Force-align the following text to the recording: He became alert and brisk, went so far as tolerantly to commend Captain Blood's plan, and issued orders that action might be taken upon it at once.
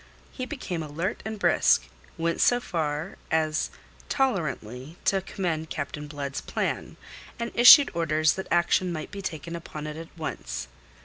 He 0.31 0.47
became 0.47 0.81
alert 0.81 1.21
and 1.25 1.37
brisk, 1.37 1.87
went 2.17 2.41
so 2.41 2.59
far 2.59 3.19
as 3.29 3.69
tolerantly 4.09 4.97
to 5.05 5.21
commend 5.21 5.69
Captain 5.69 6.07
Blood's 6.07 6.41
plan, 6.41 6.97
and 7.37 7.51
issued 7.53 7.91
orders 7.93 8.33
that 8.33 8.47
action 8.49 8.91
might 8.91 9.11
be 9.11 9.21
taken 9.21 9.55
upon 9.55 9.85
it 9.85 9.97
at 9.97 10.09
once. 10.17 10.67